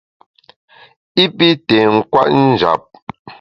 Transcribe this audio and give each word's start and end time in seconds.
I 1.23 1.25
pi 1.37 1.49
té 1.67 1.77
nkwet 1.95 2.29
njap. 2.49 2.81